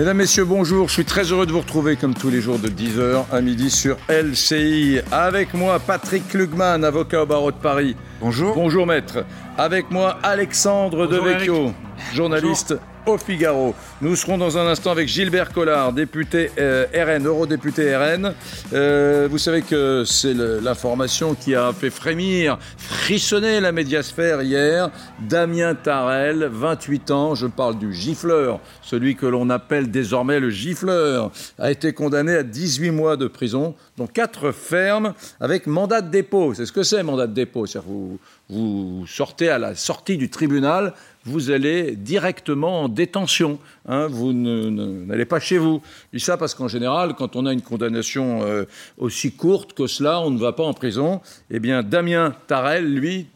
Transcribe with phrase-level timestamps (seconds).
[0.00, 0.88] Mesdames, Messieurs, bonjour.
[0.88, 3.68] Je suis très heureux de vous retrouver comme tous les jours de 10h à midi
[3.68, 5.00] sur LCI.
[5.12, 7.96] Avec moi, Patrick Klugman, avocat au barreau de Paris.
[8.18, 8.54] Bonjour.
[8.54, 9.26] Bonjour, maître.
[9.58, 11.74] Avec moi, Alexandre Devecchio,
[12.14, 12.76] journaliste
[13.06, 13.74] au Figaro.
[14.00, 18.34] Nous serons dans un instant avec Gilbert Collard, député euh, RN, eurodéputé RN.
[18.72, 24.90] Euh, vous savez que c'est l'information qui a fait frémir, frissonner la médiasphère hier.
[25.20, 31.30] Damien Tarel, 28 ans, je parle du gifleur, celui que l'on appelle désormais le gifleur,
[31.58, 36.54] a été condamné à 18 mois de prison, dont 4 fermes, avec mandat de dépôt.
[36.54, 37.66] C'est ce que c'est, mandat de dépôt.
[37.66, 40.92] C'est-à-dire vous, vous sortez à la sortie du tribunal
[41.24, 43.58] vous allez directement en détention.
[43.86, 45.82] Hein, vous n'allez pas chez vous.
[46.12, 48.64] Je dis ça parce qu'en général, quand on a une condamnation euh,
[48.98, 51.20] aussi courte que cela, on ne va pas en prison.
[51.50, 53.26] Eh bien, Damien Tarel, lui,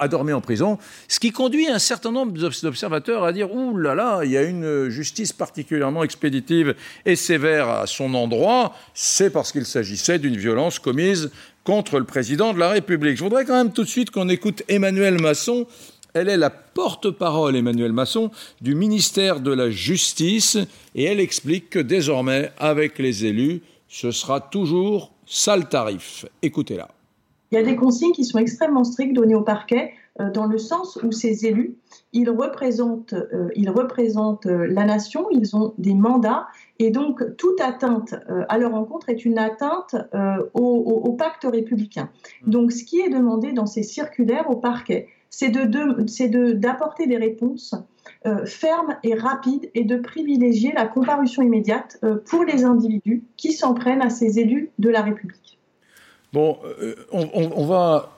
[0.00, 3.94] a dormi en prison, ce qui conduit un certain nombre d'observateurs à dire Ouh là
[3.94, 6.74] là, il y a une justice particulièrement expéditive
[7.06, 11.30] et sévère à son endroit, c'est parce qu'il s'agissait d'une violence commise
[11.62, 13.16] contre le président de la République.
[13.16, 15.66] Je voudrais quand même tout de suite qu'on écoute Emmanuel Masson
[16.14, 18.30] elle est la porte-parole, Emmanuel Masson,
[18.60, 20.58] du ministère de la Justice
[20.94, 26.26] et elle explique que désormais, avec les élus, ce sera toujours sale tarif.
[26.42, 26.88] Écoutez-la.
[27.52, 30.58] Il y a des consignes qui sont extrêmement strictes données au parquet euh, dans le
[30.58, 31.76] sens où ces élus,
[32.12, 36.46] ils représentent, euh, ils représentent euh, la nation, ils ont des mandats
[36.78, 38.14] et donc toute atteinte
[38.48, 39.94] à leur encontre est une atteinte
[40.54, 42.08] au, pacte républicain.
[42.46, 47.74] Donc ce qui est demandé dans ces circulaires au parquet, c'est d'apporter de, des réponses
[48.26, 53.52] euh, fermes et rapides et de privilégier la comparution immédiate euh, pour les individus qui
[53.52, 55.58] s'en prennent à ces élus de la République.
[56.32, 58.12] Bon, euh, on, va.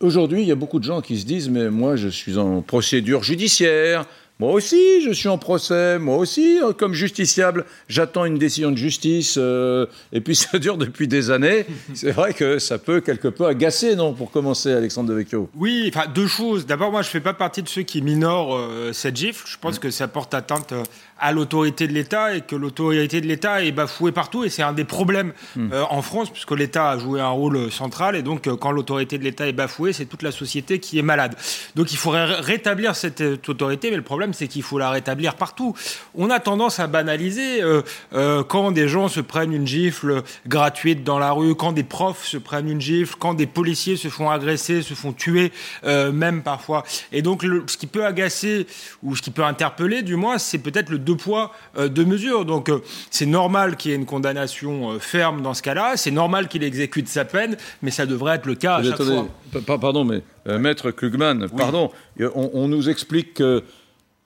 [0.00, 2.62] Aujourd'hui, il y a beaucoup de gens qui se disent Mais moi, je suis en
[2.62, 4.06] procédure judiciaire,
[4.40, 5.98] moi aussi, je suis en procès.
[6.00, 9.36] Moi aussi, euh, comme justiciable, j'attends une décision de justice.
[9.38, 11.66] Euh, et puis ça dure depuis des années.
[11.94, 15.48] C'est vrai que ça peut quelque peu agacer, non Pour commencer, Alexandre Devecchio.
[15.54, 16.66] Oui, enfin deux choses.
[16.66, 19.46] D'abord, moi, je fais pas partie de ceux qui minorent euh, cette gifle.
[19.46, 19.80] Je pense mm.
[19.80, 20.74] que ça porte atteinte
[21.18, 24.44] à l'autorité de l'État et que l'autorité de l'État est bafouée partout.
[24.44, 25.72] Et c'est un des problèmes mm.
[25.90, 28.16] en France, puisque l'État a joué un rôle central.
[28.16, 31.36] Et donc, quand l'autorité de l'État est bafouée, c'est toute la société qui est malade.
[31.74, 33.90] Donc, il faudrait rétablir cette autorité.
[33.90, 35.74] Mais le problème c'est qu'il faut la rétablir partout.
[36.14, 37.82] On a tendance à banaliser euh,
[38.12, 42.24] euh, quand des gens se prennent une gifle gratuite dans la rue, quand des profs
[42.24, 45.52] se prennent une gifle, quand des policiers se font agresser, se font tuer,
[45.84, 46.84] euh, même parfois.
[47.12, 48.66] Et donc, ce qui peut agacer
[49.02, 52.44] ou ce qui peut interpeller, du moins, c'est peut-être le deux poids, deux mesures.
[52.44, 52.70] Donc,
[53.10, 55.96] c'est normal qu'il y ait une condamnation ferme dans ce cas-là.
[55.96, 59.28] C'est normal qu'il exécute sa peine, mais ça devrait être le cas à chaque fois.
[59.66, 60.22] Pardon, mais
[60.58, 63.62] Maître Klugman, pardon, on, on, nous explique que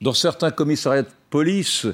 [0.01, 1.87] dans certains commissariats de police,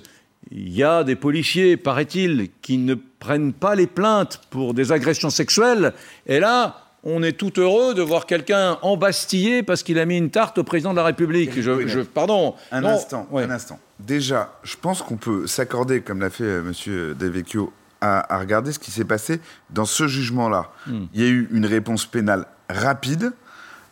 [0.51, 5.29] il y a des policiers, paraît-il, qui ne prennent pas les plaintes pour des agressions
[5.29, 5.93] sexuelles.
[6.27, 10.31] Et là, on est tout heureux de voir quelqu'un embastillé parce qu'il a mis une
[10.31, 11.61] tarte au président de la République.
[11.61, 12.55] Je, pardon.
[12.71, 13.79] Un instant, un instant.
[13.99, 17.13] Déjà, je pense qu'on peut s'accorder, comme l'a fait euh, M.
[17.13, 17.71] Devecchio,
[18.01, 19.39] à, regarder ce qui s'est passé
[19.69, 20.71] dans ce jugement-là.
[20.87, 21.05] Hmm.
[21.13, 23.31] Il y a eu une réponse pénale rapide,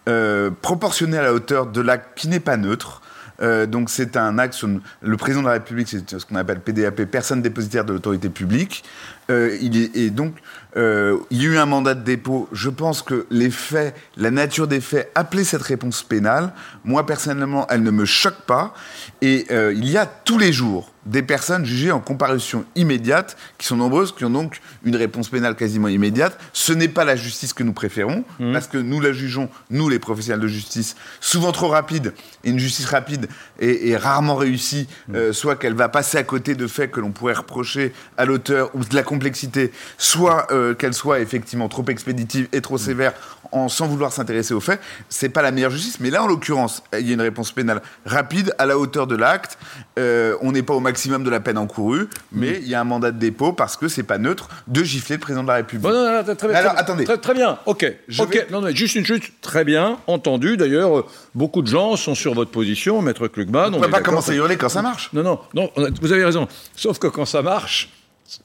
[0.09, 3.01] euh, proportionnée à la hauteur de l'acte qui n'est pas neutre.
[3.41, 4.69] Euh, donc c'est un acte sur
[5.01, 8.83] le président de la République, c'est ce qu'on appelle PDAP, personne dépositaire de l'autorité publique.
[9.29, 10.35] Euh, il est, et donc
[10.75, 12.47] euh, il y a eu un mandat de dépôt.
[12.51, 16.53] Je pense que les faits, la nature des faits appelait cette réponse pénale.
[16.83, 18.73] Moi personnellement, elle ne me choque pas.
[19.21, 23.75] Et il y a tous les jours des personnes jugées en comparution immédiate, qui sont
[23.75, 26.37] nombreuses, qui ont donc une réponse pénale quasiment immédiate.
[26.53, 28.53] Ce n'est pas la justice que nous préférons, mmh.
[28.53, 32.13] parce que nous la jugeons, nous les professionnels de justice, souvent trop rapide.
[32.43, 33.27] Et une justice rapide
[33.59, 35.15] est, rarement réussie, mmh.
[35.15, 38.69] euh, soit qu'elle va passer à côté de faits que l'on pourrait reprocher à l'auteur
[38.73, 42.79] ou de la complexité, soit euh, qu'elle soit effectivement trop expéditive et trop mmh.
[42.79, 43.13] sévère
[43.51, 44.79] en, sans vouloir s'intéresser aux faits.
[45.09, 47.81] C'est pas la meilleure justice, mais là en l'occurrence, il y a une réponse pénale
[48.05, 49.57] rapide à la hauteur de l'acte.
[49.99, 52.83] Euh, on n'est pas au maximum de la peine encourue, mais il y a un
[52.83, 55.85] mandat de dépôt parce que c'est pas neutre de gifler le président de la République.
[55.85, 56.57] non, non, très bien.
[56.57, 57.05] Alors, attendez.
[57.05, 57.93] Très, bien, ok.
[58.19, 58.47] ok.
[58.51, 60.57] Non, non, juste une chute, très bien, entendu.
[60.57, 61.05] D'ailleurs, euh,
[61.35, 63.73] beaucoup de gens sont sur votre position, Maître Klugman.
[63.73, 65.09] On ne peut pas commencer à hurler quand ça marche.
[65.13, 65.69] Non, non, non,
[66.01, 66.47] vous avez raison.
[66.75, 67.89] Sauf que quand ça marche,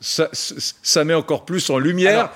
[0.01, 2.31] ça, ça met encore plus en lumière.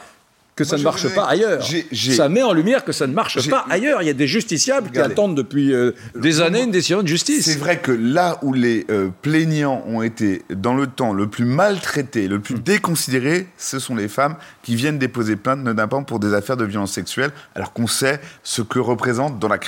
[0.55, 1.63] Que ça ne marche pas ailleurs.
[1.93, 4.03] Ça met en lumière que ça ne marche pas ailleurs.
[4.03, 7.47] Il y a des justiciables qui attendent depuis euh, des années une décision de justice.
[7.47, 11.47] C'est vrai que là où les euh, plaignants ont été, dans le temps, le plus
[11.47, 12.63] maltraités, le plus hmm.
[12.63, 16.93] déconsidérés, ce sont les femmes qui viennent déposer plainte, notamment pour des affaires de violence
[16.93, 19.59] sexuelle, alors qu'on sait ce que représente dans la,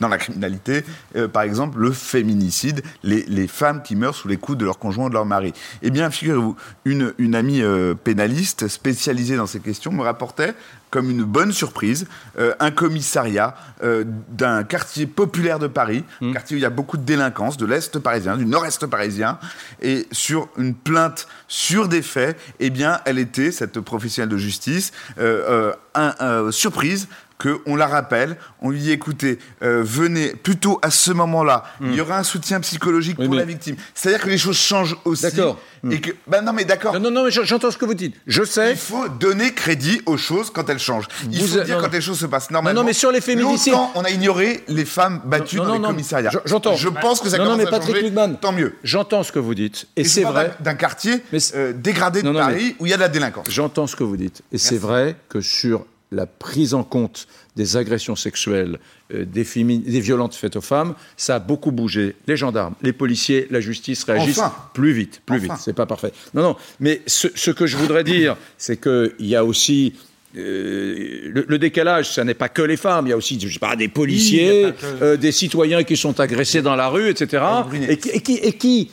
[0.00, 0.84] dans la criminalité,
[1.16, 4.78] euh, par exemple, le féminicide, les, les, femmes qui meurent sous les coups de leur
[4.78, 5.54] conjoint ou de leur mari.
[5.82, 7.62] Eh bien, figurez-vous, une, une amie
[8.02, 10.54] pénaliste spécialisée dans ces questions me rapportait
[10.94, 12.06] comme une bonne surprise
[12.38, 16.32] euh, un commissariat euh, d'un quartier populaire de Paris, un mmh.
[16.32, 19.40] quartier où il y a beaucoup de délinquance, de l'Est parisien, du Nord-Est parisien,
[19.82, 24.92] et sur une plainte sur des faits, eh bien, elle était, cette professionnelle de justice,
[25.18, 27.08] euh, un, surprise
[27.44, 31.96] qu'on la rappelle, on lui dit écoutez, euh, venez plutôt à ce moment-là, il y
[31.96, 32.00] hmm.
[32.00, 33.76] aura un soutien psychologique pour la victime.
[33.94, 35.22] C'est-à-dire que les choses changent aussi.
[35.22, 35.58] D'accord.
[35.90, 36.98] Et que, ben non, mais d'accord.
[36.98, 38.14] Non, non, mais j'entends ce que vous dites.
[38.26, 38.70] Je sais.
[38.70, 41.08] Il faut donner crédit aux choses quand elles changent.
[41.30, 42.80] Il faut dire quand les choses se passent normalement.
[42.80, 43.74] Non, non, mais sur les féminicides.
[43.94, 46.30] on a ignoré les femmes battues dans les commissariats.
[46.46, 46.76] J'entends.
[46.76, 48.74] Je pense que ça non, commence non, mais Patrick Lugman, Tant mieux.
[48.82, 49.86] J'entends ce que vous dites.
[49.96, 50.54] Et, c'est vrai.
[50.60, 51.22] D'un quartier
[51.54, 53.46] euh, dégradé de Paris où il y a de la délinquance.
[53.50, 54.42] J'entends ce que vous dites.
[54.52, 57.26] Et c'est vrai que sur la prise en compte
[57.56, 58.78] des agressions sexuelles,
[59.12, 62.16] euh, des, des, violentes faites aux femmes, ça a beaucoup bougé.
[62.26, 64.40] Les gendarmes, les policiers, la justice réagissent
[64.72, 65.52] plus vite, plus vite.
[65.58, 66.12] C'est pas parfait.
[66.32, 66.56] Non, non.
[66.80, 69.94] Mais ce, que je voudrais dire, c'est qu'il y a aussi
[70.36, 73.58] euh, le, décalage, ça n'est pas que les femmes, il y a aussi, je sais
[73.60, 77.44] pas, des policiers, euh, des citoyens qui sont agressés dans la rue, etc.
[77.88, 78.90] Et qui, et qui et qui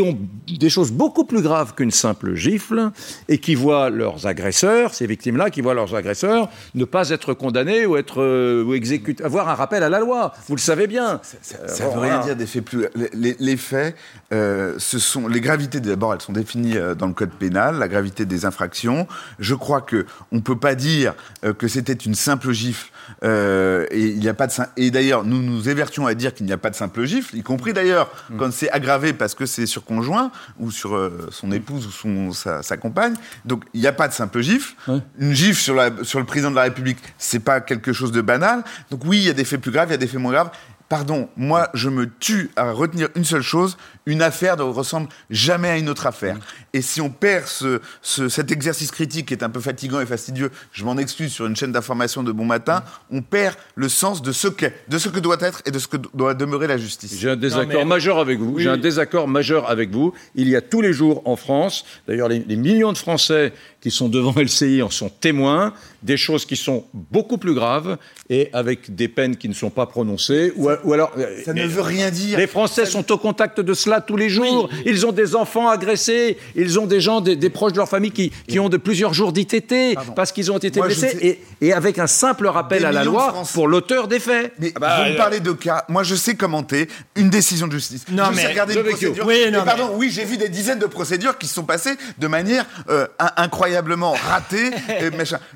[0.00, 2.90] ont des choses beaucoup plus graves qu'une simple gifle
[3.28, 7.86] et qui voient leurs agresseurs, ces victimes-là, qui voient leurs agresseurs ne pas être condamnés
[7.86, 10.32] ou être euh, ou exécutés, avoir un rappel à la loi.
[10.48, 11.20] Vous le savez bien.
[11.42, 12.86] Ça, ne veut rien dire des faits plus.
[13.12, 13.96] Les, faits,
[14.32, 15.80] euh, ce sont les gravités.
[15.80, 19.06] D'abord, elles sont définies euh, dans le code pénal, la gravité des infractions.
[19.38, 21.14] Je crois que on peut pas dire
[21.58, 22.90] que c'était une simple gifle
[23.24, 26.46] euh, et il n'y a pas de et d'ailleurs nous nous évertions à dire qu'il
[26.46, 28.36] n'y a pas de simple gifle, y compris d'ailleurs mm.
[28.36, 32.32] quand c'est aggravé parce que c'est sur conjoint ou sur euh, son épouse ou son
[32.32, 33.14] sa, compagne.
[33.44, 34.74] Donc il n'y a pas de simple gifle.
[35.18, 38.20] Une gifle sur la sur le président de la République, c'est pas quelque chose de
[38.20, 38.62] banal.
[38.90, 40.32] Donc oui, il y a des faits plus graves, il y a des faits moins
[40.32, 40.50] graves.
[40.88, 43.76] Pardon, moi je me tue à retenir une seule chose,
[44.06, 46.38] une affaire ne ressemble jamais à une autre affaire.
[46.72, 50.50] Et si on perd ce, cet exercice critique qui est un peu fatigant et fastidieux,
[50.72, 54.32] je m'en excuse sur une chaîne d'information de bon matin, on perd le sens de
[54.32, 57.18] ce qu'est, de ce que doit être et de ce que doit demeurer la justice.
[57.18, 58.58] J'ai un désaccord majeur avec vous.
[58.58, 60.14] J'ai un désaccord majeur avec vous.
[60.34, 64.08] Il y a tous les jours en France, d'ailleurs les, millions de Français qui sont
[64.08, 67.98] devant LCI en sont témoins, des choses qui sont beaucoup plus graves
[68.30, 70.52] et avec des peines qui ne sont pas prononcées.
[70.56, 71.12] Ou, ou alors,
[71.44, 72.38] ça ne veut rien dire.
[72.38, 74.68] Les Français sont au contact de cela tous les jours.
[74.86, 78.32] Ils ont des enfants agressés, ils ont des gens, des, proches de leur famille qui,
[78.46, 81.16] qui ont de plusieurs jours d'ITT parce qu'ils ont été blessés.
[81.20, 84.52] Et, et, avec un simple rappel à la loi pour l'auteur des faits.
[84.58, 85.84] Mais ah bah, vous me euh, parlez de cas.
[85.88, 88.04] Moi, je sais commenter une décision de justice.
[88.10, 89.26] Non, je mais sais regarder une procédure.
[89.26, 92.26] Oui, non, pardon, oui, j'ai vu des dizaines de procédures qui se sont passées de
[92.26, 94.70] manière euh, incroyablement ratée,
[95.00, 95.10] et,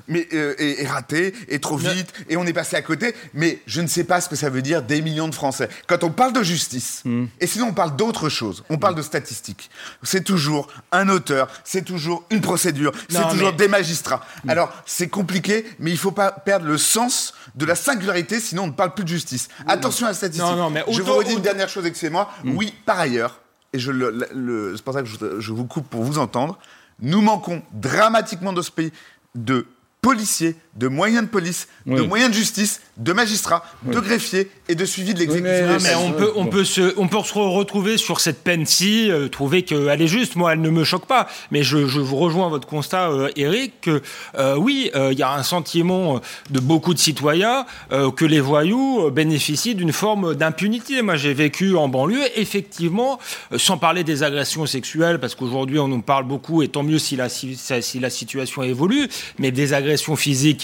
[0.07, 3.15] mais euh, et, ratée et trop vite, et on est passé à côté.
[3.33, 5.69] Mais je ne sais pas ce que ça veut dire des millions de Français.
[5.87, 7.25] Quand on parle de justice, hmm.
[7.39, 9.69] et sinon on parle d'autre chose, on parle de statistiques.
[10.01, 14.25] C'est toujours un auteur, c'est toujours une procédure, c'est toujours des magistrats.
[14.47, 18.63] Alors, c'est compliqué, mais il ne faut pas perdre le sens de la singularité, sinon
[18.63, 19.47] on ne parle plus de justice.
[19.67, 20.45] Attention à la statistique.
[20.45, 22.29] Non, mais je vous redis une dernière chose, excusez-moi.
[22.43, 23.39] Oui, par ailleurs,
[23.71, 26.57] et je le, c'est pour ça que je, je vous coupe pour vous entendre,
[26.99, 28.91] nous manquons dramatiquement dans ce pays
[29.35, 29.65] de
[30.01, 34.85] policiers, de moyens de police, de moyens de justice, de magistrats, de greffiers et de
[34.85, 35.77] suivi de l'exécution.
[35.81, 39.61] mais, on peut, on peut se, on peut se retrouver sur cette peine-ci, euh, trouver
[39.63, 40.35] qu'elle est juste.
[40.35, 43.81] Moi, elle ne me choque pas, mais je, je vous rejoins votre constat, euh, Eric,
[43.81, 44.01] que
[44.35, 49.75] euh, oui, il y a un sentiment de beaucoup de citoyens que les voyous bénéficient
[49.75, 51.01] d'une forme d'impunité.
[51.01, 53.19] Moi, j'ai vécu en banlieue, effectivement,
[53.57, 57.15] sans parler des agressions sexuelles, parce qu'aujourd'hui on en parle beaucoup, et tant mieux si
[57.15, 59.07] la, si, si la situation évolue,
[59.39, 60.62] mais des agressions physiques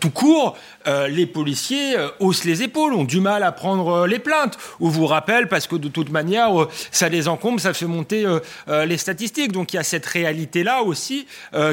[0.00, 0.56] tout court,
[0.86, 5.06] les policiers haussent les épaules, ont du mal à prendre euh, les plaintes, ou vous
[5.06, 8.96] rappelle parce que de toute manière, euh, ça les encombre, ça fait monter euh, les
[8.96, 9.52] statistiques.
[9.52, 11.26] Donc il y a cette réalité-là aussi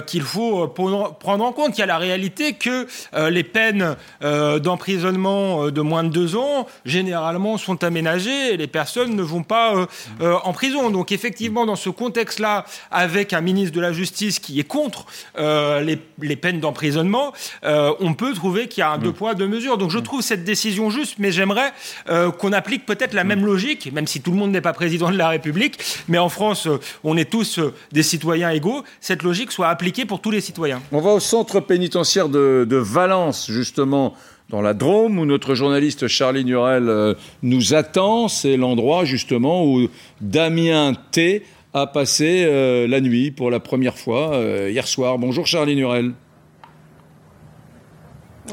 [0.06, 1.78] qu'il faut prendre en compte.
[1.78, 2.88] Il y a la réalité que
[3.30, 9.24] les peines d'emprisonnement de moins de deux ans, généralement, sont aménagées et les personnes ne
[9.24, 9.88] vont pas
[10.22, 10.90] en prison.
[10.90, 15.06] Donc effectivement, dans ce contexte-là, avec un ministre de la Justice qui est contre
[15.38, 19.78] les, peines d'emprisonnement, d'emprisonnement, on peut trouver qu'il y a un deux poids, deux mesures.
[19.78, 21.72] Donc je trouve cette décision juste, mais j'aimerais
[22.38, 25.18] qu'on applique peut-être la même logique, même si tout le monde n'est pas président de
[25.18, 26.68] la République, mais en France,
[27.04, 27.60] on est tous
[27.92, 30.82] des citoyens égaux, cette logique soit appliquée pour tous les citoyens.
[30.92, 34.16] On va au centre pénitentiaire de, de Valence, justement
[34.50, 37.14] dans la Drôme, où notre journaliste Charlie Nurel euh,
[37.44, 38.28] nous attend.
[38.28, 39.88] C'est l'endroit justement où
[40.22, 45.20] Damien T a passé euh, la nuit pour la première fois euh, hier soir.
[45.20, 46.14] Bonjour Charlie Nurel.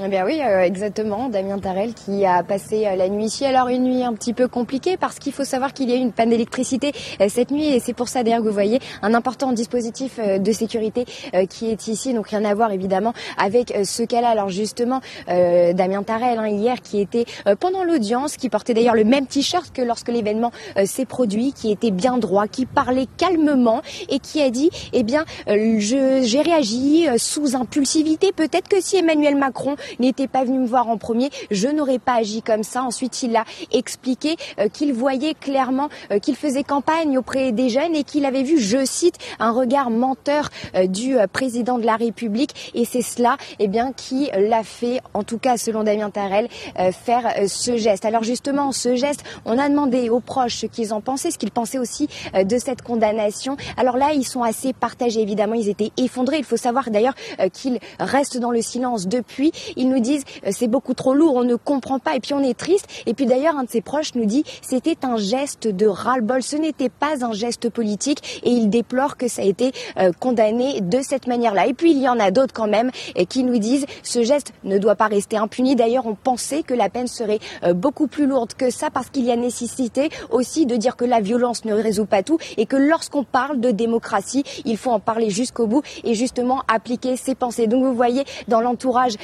[0.05, 1.31] Eh bien oui, euh, exactement.
[1.31, 3.47] Damien Tarel qui a passé euh, la nuit ici.
[3.47, 6.01] Alors une nuit un petit peu compliquée parce qu'il faut savoir qu'il y a eu
[6.01, 9.15] une panne d'électricité euh, cette nuit et c'est pour ça d'ailleurs que vous voyez un
[9.15, 11.07] important dispositif de sécurité
[11.49, 12.13] qui est ici.
[12.13, 14.29] Donc rien à voir évidemment avec ce cas-là.
[14.29, 17.25] Alors justement, Damien Tarel hein, hier qui était
[17.61, 20.53] pendant l'audience, qui portait d'ailleurs le même t-shirt que lorsque l'événement
[20.85, 25.25] s'est produit, qui était bien droit, qui parlait calmement et qui a dit, eh bien,
[25.47, 28.33] j'ai réagi sous impulsivité.
[28.33, 32.15] Peut-être que si Emmanuel Macron n'était pas venu me voir en premier, je n'aurais pas
[32.15, 32.83] agi comme ça.
[32.83, 37.95] Ensuite, il a expliqué euh, qu'il voyait clairement euh, qu'il faisait campagne auprès des jeunes
[37.95, 42.73] et qu'il avait vu, je cite, un regard menteur euh, du président de la République.
[42.75, 46.49] Et c'est cela, eh bien, qui l'a fait, en tout cas selon Damien Tarel,
[46.93, 48.05] faire ce geste.
[48.05, 51.51] Alors justement, ce geste, on a demandé aux proches ce qu'ils en pensaient, ce qu'ils
[51.51, 53.57] pensaient aussi de cette condamnation.
[53.77, 56.39] Alors là, ils sont assez partagés, évidemment, ils étaient effondrés.
[56.39, 57.15] Il faut savoir d'ailleurs
[57.53, 59.53] qu'ils restent dans le silence depuis.
[59.77, 62.43] Ils nous disent euh, c'est beaucoup trop lourd, on ne comprend pas et puis on
[62.43, 62.87] est triste.
[63.07, 66.57] Et puis d'ailleurs, un de ses proches nous dit c'était un geste de ras-le-bol, ce
[66.57, 71.01] n'était pas un geste politique et il déplore que ça a été euh, condamné de
[71.03, 71.67] cette manière-là.
[71.67, 72.91] Et puis il y en a d'autres quand même
[73.29, 75.77] qui nous disent ce geste ne doit pas rester impuni.
[75.77, 79.25] D'ailleurs, on pensait que la peine serait euh, beaucoup plus lourde que ça parce qu'il
[79.25, 82.77] y a nécessité aussi de dire que la violence ne résout pas tout et que
[82.77, 87.67] lorsqu'on parle de démocratie, il faut en parler jusqu'au bout et justement appliquer ses pensées.
[87.67, 89.15] Donc vous voyez, dans l'entourage,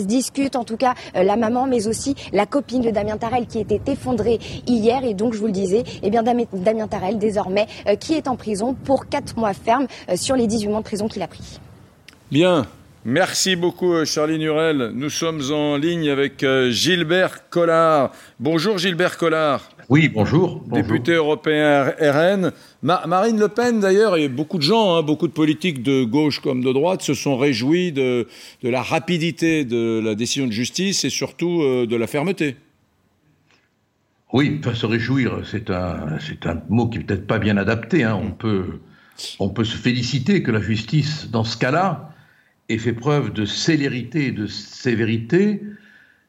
[0.00, 3.46] se discute, en tout cas euh, la maman, mais aussi la copine de Damien Tarel
[3.46, 5.04] qui était effondrée hier.
[5.04, 8.36] Et donc, je vous le disais, eh bien, Damien Tarel, désormais, euh, qui est en
[8.36, 11.60] prison pour 4 mois ferme euh, sur les 18 mois de prison qu'il a pris.
[12.30, 12.66] Bien.
[13.02, 14.90] Merci beaucoup, Charlie Nurel.
[14.94, 18.12] Nous sommes en ligne avec Gilbert Collard.
[18.38, 19.70] Bonjour, Gilbert Collard.
[19.90, 20.62] Oui, bonjour.
[20.70, 22.52] Député européen RN.
[22.80, 26.62] Marine Le Pen, d'ailleurs, et beaucoup de gens, hein, beaucoup de politiques de gauche comme
[26.62, 28.28] de droite, se sont réjouis de,
[28.62, 32.54] la rapidité de la décision de justice et surtout euh, de la fermeté.
[34.32, 36.18] Oui, se réjouir, c'est un,
[36.68, 38.04] mot qui n'est peut-être pas bien adapté.
[38.04, 38.14] Hein.
[38.22, 38.78] On, peut,
[39.40, 42.14] on peut se féliciter que la justice, dans ce cas-là,
[42.68, 45.64] ait fait preuve de célérité et de sévérité,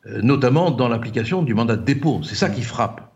[0.08, 2.22] euh, notamment dans l'application du mandat de dépôt.
[2.24, 3.11] C'est ça qui frappe.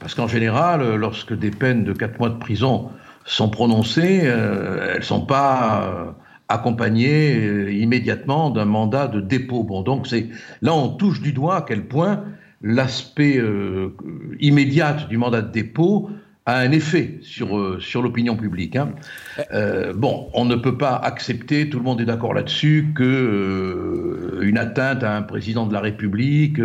[0.00, 2.90] Parce qu'en général, lorsque des peines de 4 mois de prison
[3.28, 6.10] sont prononcées, euh, elles ne sont pas euh,
[6.48, 9.64] accompagnées euh, immédiatement d'un mandat de dépôt.
[9.64, 10.28] Bon, donc c'est
[10.62, 12.24] là on touche du doigt à quel point
[12.62, 13.40] l'aspect
[14.40, 16.10] immédiat du mandat de dépôt
[16.44, 18.74] a un effet sur, sur l'opinion publique.
[18.74, 18.94] Hein.
[19.94, 25.04] bon, on ne peut pas accepter, tout le monde est d'accord là-dessus, que une atteinte
[25.04, 26.60] à un président de la République,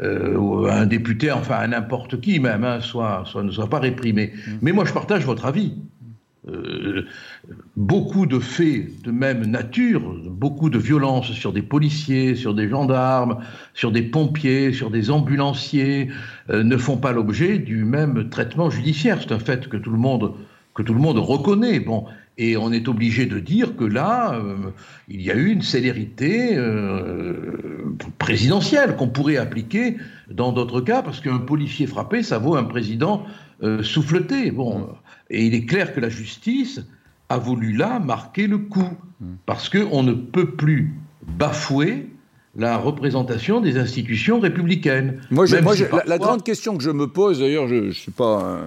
[0.00, 4.32] euh, un député, enfin à n'importe qui même, hein, soit, soit, ne soit pas réprimé.
[4.34, 4.50] Mm.
[4.62, 5.74] Mais moi, je partage votre avis.
[6.46, 7.06] Euh,
[7.74, 13.38] beaucoup de faits de même nature, beaucoup de violences sur des policiers, sur des gendarmes,
[13.72, 16.10] sur des pompiers, sur des ambulanciers,
[16.50, 19.18] euh, ne font pas l'objet du même traitement judiciaire.
[19.22, 20.34] C'est un fait que tout le monde
[20.74, 21.80] que tout le monde reconnaît.
[21.80, 22.04] Bon,
[22.36, 24.56] et on est obligé de dire que là, euh,
[25.08, 29.96] il y a eu une célérité euh, présidentielle qu'on pourrait appliquer
[30.30, 33.24] dans d'autres cas, parce qu'un policier frappé, ça vaut un président
[33.62, 34.50] euh, souffleté.
[34.50, 34.88] Bon,
[35.30, 36.82] et il est clair que la justice
[37.28, 38.90] a voulu là marquer le coup,
[39.46, 40.92] parce qu'on ne peut plus
[41.26, 42.08] bafouer
[42.56, 44.88] la représentation des institutions républiques.
[45.30, 45.46] Moi,
[46.06, 48.60] la, grande question que je me pose, d'ailleurs, je ne suis, pas,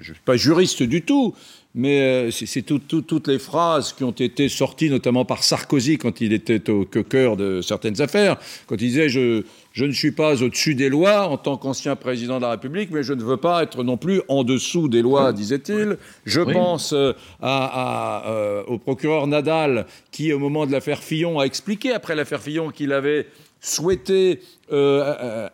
[0.00, 1.34] je suis pas juriste du tout,
[1.78, 6.32] mais euh, c'est toutes les phrases qui ont été sorties, notamment par Sarkozy quand il
[6.32, 10.74] était au cœur de certaines affaires, quand il disait je, je ne suis pas au-dessus
[10.74, 13.84] des lois en tant qu'ancien président de la République, mais je ne veux pas être
[13.84, 15.98] non plus en dessous des lois, disait-il.
[16.24, 21.44] Je pense euh, à, euh, au procureur Nadal qui, au moment de l'affaire Fillon, a
[21.44, 23.28] expliqué après l'affaire Fillon qu'il avait
[23.60, 24.40] souhaité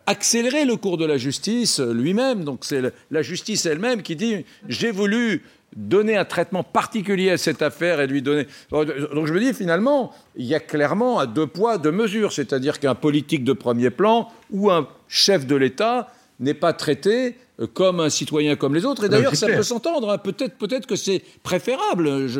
[0.05, 2.43] accélérer le cours de la justice lui-même.
[2.43, 5.41] Donc c'est la justice elle-même qui dit j'ai voulu
[5.75, 8.47] donner un traitement particulier à cette affaire et lui donner.
[8.71, 12.79] Donc je me dis finalement, il y a clairement un deux poids, deux mesures, c'est-à-dire
[12.79, 16.07] qu'un politique de premier plan ou un chef de l'État
[16.39, 19.05] n'est pas traité euh, comme un citoyen comme les autres.
[19.05, 20.11] Et d'ailleurs, ça peut s'entendre.
[20.11, 20.17] Hein.
[20.17, 22.27] Peut-être, peut-être que c'est préférable.
[22.27, 22.39] Je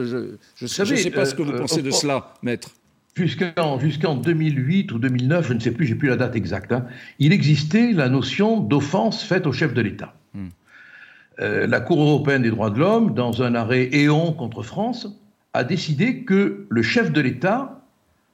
[0.62, 2.70] ne sais pas ce que vous euh, pensez de cela, maître.
[3.16, 6.86] jusqu'en jusqu'en 2008 ou 2009, je ne sais plus, j'ai plus la date exacte, hein,
[7.20, 10.14] il existait la notion d'offense faite au chef de l'État.
[10.34, 10.50] Hmm.
[11.42, 15.08] Euh, la Cour européenne des droits de l'homme, dans un arrêt éon contre France,
[15.54, 17.82] a décidé que le chef de l'État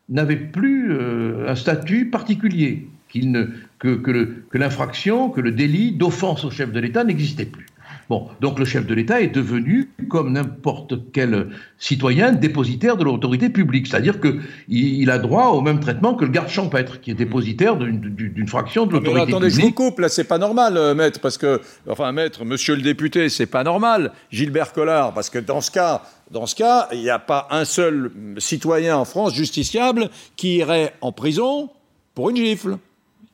[0.10, 2.88] n'avait plus euh, un statut particulier,
[3.80, 7.66] que, l'infraction, que le délit d'offense au chef de l'État n'existait plus.
[8.12, 13.50] Bon, donc le chef de l'État est devenu, comme n'importe quel citoyen, dépositaire de l'autorité
[13.50, 13.88] publique.
[13.88, 17.78] C'est-à-dire qu'il il a droit au même traitement que le garde champêtre, qui est dépositaire
[17.78, 19.34] d'une fraction de l'autorité publique.
[19.34, 22.76] Attendez, je vous coupe, là, c'est pas normal, euh, maître, parce que, enfin, maître, monsieur
[22.76, 26.02] le député, c'est pas normal, Gilbert Collard, parce que dans ce cas,
[26.32, 30.94] dans ce cas, il n'y a pas un seul citoyen en France justiciable qui irait
[31.00, 31.70] en prison
[32.14, 32.78] pour une gifle.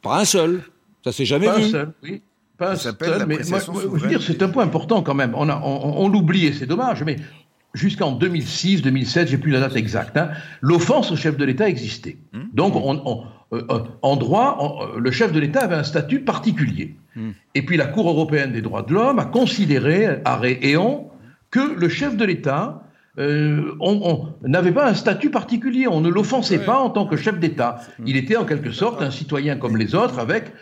[0.03, 0.61] Pas un seul.
[1.03, 1.63] Ça s'est jamais pas vu.
[1.63, 2.21] Un seul, oui.
[2.57, 5.33] Pas c'est un point important quand même.
[5.35, 7.17] On, on, l'oublie et c'est dommage, mais
[7.73, 10.29] jusqu'en 2006, 2007, j'ai plus la date exacte, hein,
[10.61, 12.17] l'offense au chef de l'État existait.
[12.33, 12.45] Hmm.
[12.53, 16.95] Donc, on, euh, euh, en droit, euh, le chef de l'État avait un statut particulier.
[17.15, 17.31] Hmm.
[17.55, 21.09] Et puis la Cour européenne des droits de l'homme a considéré, arrêt éon,
[21.51, 22.83] que le chef de l'État
[23.19, 27.79] on n'avait pas un statut particulier, on ne l'offensait pas en tant que chef d'État.
[27.97, 28.03] Hmm.
[28.05, 30.53] Il était en quelque sorte un citoyen comme les autres avec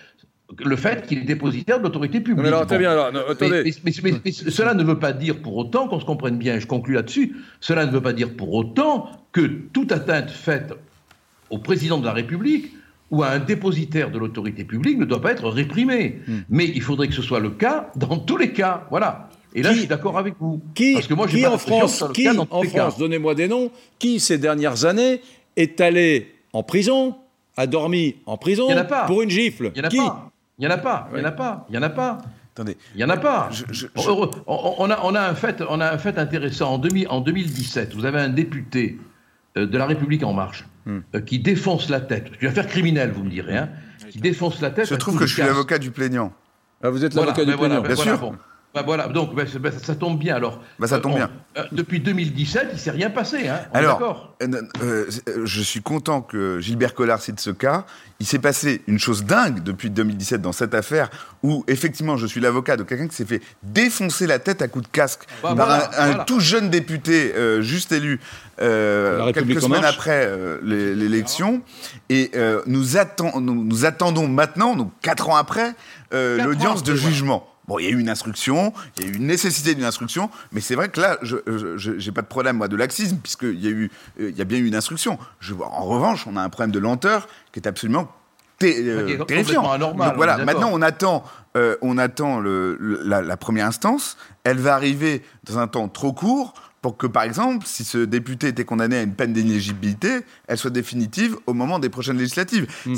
[0.64, 2.44] le fait qu'il est dépositaire de l'autorité publique.
[2.44, 3.74] Mais, alors, bien, alors, attendez.
[3.84, 7.36] Mais, cela ne veut pas dire pour autant, qu'on se comprenne bien, je conclue là-dessus,
[7.60, 9.42] cela ne veut pas dire pour autant que
[9.74, 10.74] toute atteinte faite
[11.50, 12.74] au président de la République
[13.12, 16.20] ou à un dépositaire de l'autorité publique ne doit pas être réprimée.
[16.28, 16.40] Hmm.
[16.50, 18.88] Mais il faudrait que ce soit le cas dans tous les cas.
[18.90, 19.30] Voilà.
[19.54, 20.62] Et là, je suis d'accord avec vous.
[20.74, 24.38] Qui, Parce que moi, qui en France, qui en France, donnez-moi des noms, qui ces
[24.38, 25.22] dernières années
[25.56, 27.16] est allé en prison,
[27.56, 28.68] a dormi en prison
[29.08, 29.72] pour une gifle?
[29.76, 30.32] Il y en a pas.
[30.58, 32.18] Il n'y en a pas, il n'y en a pas, il n'y en a pas.
[32.54, 32.78] Attendez.
[32.94, 33.50] Il n'y en a pas.
[34.48, 36.74] On, a, on, a un fait, on a un fait intéressant.
[36.74, 38.98] En, 2017, vous avez un député
[39.58, 41.00] euh, de La République En Marche hmm.
[41.16, 42.32] euh, qui défonce la tête.
[42.40, 43.58] Tu vas faire criminel, vous me direz.
[43.58, 43.70] Hein,
[44.10, 44.88] qui défonce la tête.
[44.88, 46.32] Je trouve que je suis l'avocat du plaignant.
[46.82, 48.34] Ah, vous êtes l'avocat du plaignant, bien sûr.
[48.76, 50.60] Bah, voilà, donc bah, bah, ça tombe bien alors.
[50.80, 51.32] Bah, ça tombe euh, bien.
[51.58, 53.48] Euh, depuis 2017, il ne s'est rien passé.
[53.48, 54.36] Hein alors,
[54.82, 55.06] euh,
[55.46, 57.86] je suis content que Gilbert Collard cite ce cas.
[58.20, 61.10] Il s'est passé une chose dingue depuis 2017 dans cette affaire
[61.42, 64.86] où effectivement je suis l'avocat de quelqu'un qui s'est fait défoncer la tête à coups
[64.86, 68.20] de casque par un, tout jeune député juste élu
[68.58, 70.30] quelques semaines après
[70.64, 71.62] l'élection.
[72.10, 72.32] Et
[72.68, 75.76] nous, attend, nous, attendons maintenant, donc quatre ans après,
[76.12, 77.55] l'audience de jugement.
[77.68, 80.30] Bon, il y a eu une instruction, il y a eu une nécessité d'une instruction,
[80.52, 83.68] mais c'est vrai que là, je n'ai pas de problème, moi, de laxisme, puisqu'il y,
[83.68, 85.18] a eu, euh, il y a bien eu une instruction.
[85.40, 88.08] Je, en revanche, on a un problème de lenteur qui est absolument
[88.64, 89.70] euh, terrifiant.
[89.70, 91.24] Anormal, Donc voilà, maintenant, on attend,
[91.58, 94.18] euh, on attend le, la, la première instance.
[94.44, 96.54] Elle va arriver dans un temps trop court
[96.86, 100.70] pour que, par exemple, si ce député était condamné à une peine d'inéligibilité, elle soit
[100.70, 102.68] définitive au moment des prochaines législatives.
[102.86, 102.94] Hmm.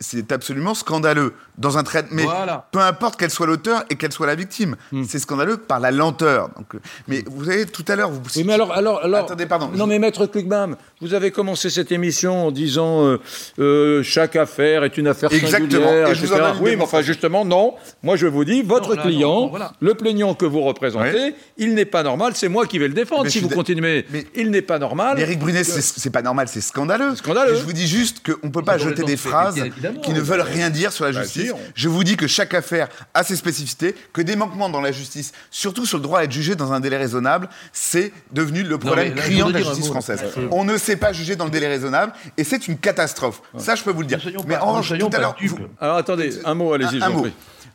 [0.00, 1.32] C'est absolument scandaleux.
[1.56, 2.24] Dans un traitement, mais
[2.72, 5.04] peu importe qu'elle soit l'auteur et qu'elle soit la victime, hmm.
[5.06, 6.48] c'est scandaleux par la lenteur.
[6.56, 8.20] Donc, mais vous savez, tout à l'heure, vous.
[8.34, 9.20] Oui, mais alors, alors, alors.
[9.20, 9.70] Attendez, pardon.
[9.72, 13.20] Non, mais maître Klugman, vous avez commencé cette émission en disant euh,
[13.60, 15.86] euh, chaque affaire est une affaire Exactement.
[15.86, 17.74] singulière, et je vous en oui, mais enfin, justement, non.
[18.02, 22.32] Moi, je vous dis, votre client, le plaignant que vous représentez, il n'est pas normal.
[22.34, 24.06] C'est moi qui vais le défendre si vous continuez.
[24.10, 25.18] Mais il n'est pas normal.
[25.18, 27.14] Éric Brunet, c'est pas normal, c'est scandaleux.
[27.16, 27.54] Scandaleux.
[27.54, 29.60] je vous dis juste qu'on ne peut pas jeter des phrases
[30.02, 31.52] qui ne veulent rien dire sur la bah, justice.
[31.74, 35.32] Je vous dis que chaque affaire a ses spécificités, que des manquements dans la justice,
[35.50, 39.14] surtout sur le droit à être jugé dans un délai raisonnable, c'est devenu le problème
[39.14, 40.22] criant de la justice française.
[40.50, 43.42] On ne sait pas juger dans le délai raisonnable et c'est une catastrophe.
[43.58, 44.20] Ça, je peux vous le dire.
[44.46, 45.36] Mais en revanche, tout à l'heure.
[45.80, 47.02] Alors attendez, un mot, allez-y.
[47.02, 47.26] Un, mot.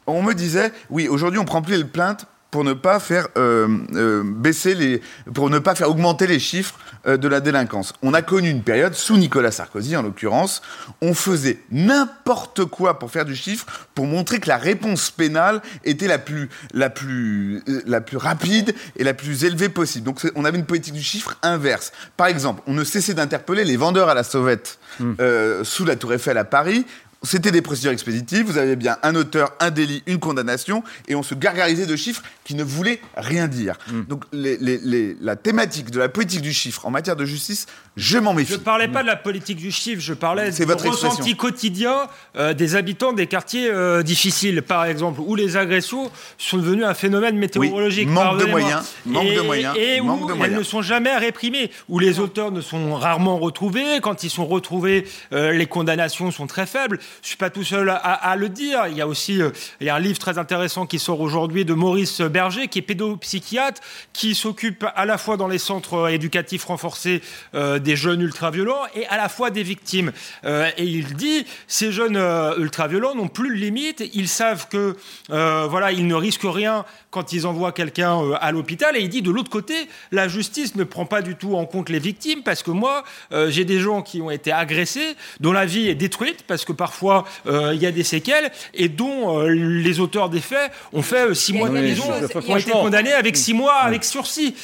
[0.06, 2.26] On me disait, oui, aujourd'hui on prend plus les plaintes
[2.58, 5.00] pour ne pas faire euh, euh, baisser les,
[5.32, 6.74] pour ne pas faire augmenter les chiffres
[7.06, 7.94] euh, de la délinquance.
[8.02, 10.64] On a connu une période sous Nicolas Sarkozy en l'occurrence,
[11.00, 16.08] on faisait n'importe quoi pour faire du chiffre, pour montrer que la réponse pénale était
[16.08, 20.06] la plus la plus la plus rapide et la plus élevée possible.
[20.08, 21.92] Donc on avait une politique du chiffre inverse.
[22.16, 25.14] Par exemple, on ne cessait d'interpeller les vendeurs à la sauvette hmm.
[25.62, 26.88] sous la Tour Eiffel à Paris
[27.28, 31.24] c'était des procédures expéditives, vous avez bien un auteur, un délit, une condamnation, et on
[31.24, 33.78] se gargarisait de chiffres qui ne voulaient rien dire.
[33.92, 34.04] Hmm.
[34.04, 38.54] Donc la thématique de la politique du chiffre en matière de justice, je m'en méfie.
[38.54, 42.08] Je ne parlais pas de la politique du chiffre, je parlais du ressenti quotidien
[42.38, 46.94] euh, des habitants des quartiers euh, difficiles, par exemple, où les agressions sont devenues un
[46.94, 48.08] phénomène météorologique.
[48.08, 52.20] manque de moyens, manque de moyens, et où elles ne sont jamais réprimées, où les
[52.20, 56.78] auteurs ne sont rarement retrouvés, quand ils sont retrouvés, euh, les condamnations sont très faibles
[57.22, 58.86] je suis pas tout seul à, le dire.
[58.90, 59.40] Il y a aussi
[59.82, 62.82] il y a un livre très intéressant qui sort aujourd'hui de Maurice Berger, qui est
[62.84, 63.82] pédopsychiatre,
[64.14, 67.22] qui s'occupe à la fois dans les centres éducatifs renforcés
[67.56, 70.12] euh, des jeunes ultra-violents et à la fois des victimes.
[70.46, 72.22] Euh, et il dit ces jeunes
[72.58, 74.04] ultra-violents n'ont plus de limite.
[74.14, 74.96] Ils savent que
[75.30, 78.96] voilà, ils ne risquent rien quand ils envoient quelqu'un à l'hôpital.
[78.98, 79.74] Et il dit de l'autre côté,
[80.12, 83.04] la justice ne prend pas du tout en compte les victimes parce que moi,
[83.48, 87.26] j'ai des gens qui ont été agressés, dont la vie est détruite parce que parfois
[87.48, 91.30] euh, il y a des séquelles et dont euh, les auteurs des faits ont fait
[91.30, 92.06] euh, six mois de prison,
[92.48, 94.56] ont été condamnés avec six mois avec sursis.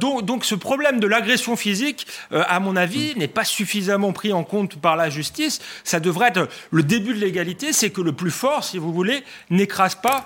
[0.00, 2.06] donc, donc ce problème de l'agression physique,
[2.56, 5.60] à mon avis, n'est pas suffisamment pris en compte par la justice.
[5.84, 9.22] Ça devrait être le début de l'égalité, c'est que le plus fort, si vous voulez,
[9.50, 10.24] n'écrase pas,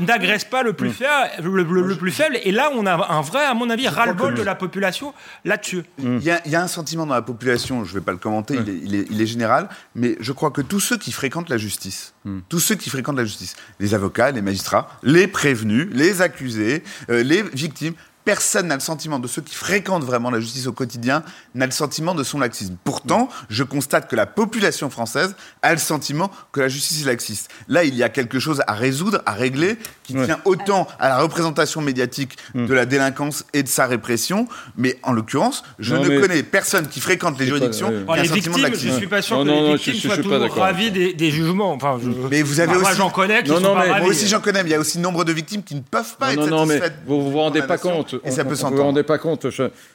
[0.00, 2.38] n'agresse pas le plus, faible, le, plus faible.
[2.42, 5.82] Et là, on a un vrai, à mon avis, ras-le-bol de la population là-dessus.
[5.98, 8.54] Il y, y, a un sentiment dans la population, je ne vais pas le commenter,
[8.54, 12.14] il est, il est général, mais je crois que tous ceux qui fréquentent la justice,
[12.48, 17.22] tous ceux qui fréquentent la justice, les avocats, les magistrats, les prévenus, les accusés, euh,
[17.22, 21.22] les victimes, personne n'a le sentiment de ceux qui fréquentent vraiment la justice au quotidien
[21.54, 22.76] n'a le sentiment de son laxisme.
[22.84, 27.50] Pourtant, je constate que la population française a le sentiment que la justice est laxiste.
[27.68, 31.18] Là, il y a quelque chose à résoudre, à régler, qui tient autant à la
[31.18, 32.66] représentation médiatique mm.
[32.66, 37.00] de la délinquance et de sa répression, mais en l'occurrence, je ne connais personne qui
[37.00, 38.88] fréquente les juridictions qui a un sentiment de laxisme.
[38.88, 41.72] Je suis pas sûr que les victimes soient toujours ravis des, jugements.
[41.72, 41.98] Enfin,
[42.30, 42.82] Mais vous avez aussi...
[42.82, 43.88] Moi, j'en connais qui non, non, mais...
[44.00, 46.16] Moi aussi, j'en connais, mais il y a aussi nombre de victimes qui ne peuvent
[46.18, 46.94] pas être satisfaites.
[47.06, 48.76] Vous vous rendez pas compte et ça peut s'entendre.
[48.76, 49.46] Vous vous rendez pas compte.